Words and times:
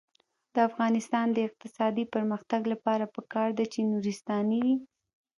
د 0.53 0.55
افغانستان 0.69 1.27
د 1.33 1.37
اقتصادي 1.47 2.05
پرمختګ 2.13 2.61
لپاره 2.73 3.05
پکار 3.15 3.49
ده 3.57 3.65
چې 3.73 3.79
نورستاني 3.91 4.59
وي. 4.65 4.75